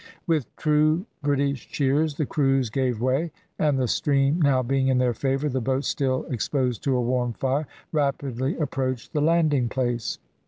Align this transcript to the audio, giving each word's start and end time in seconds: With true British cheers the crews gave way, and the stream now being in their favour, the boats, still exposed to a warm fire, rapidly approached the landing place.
With 0.25 0.55
true 0.55 1.05
British 1.21 1.69
cheers 1.69 2.15
the 2.15 2.25
crews 2.25 2.71
gave 2.71 2.99
way, 2.99 3.31
and 3.59 3.77
the 3.77 3.87
stream 3.87 4.41
now 4.41 4.63
being 4.63 4.87
in 4.87 4.97
their 4.97 5.13
favour, 5.13 5.47
the 5.47 5.61
boats, 5.61 5.89
still 5.89 6.23
exposed 6.25 6.81
to 6.85 6.95
a 6.97 7.01
warm 7.03 7.33
fire, 7.33 7.67
rapidly 7.91 8.57
approached 8.57 9.13
the 9.13 9.21
landing 9.21 9.69
place. 9.69 10.17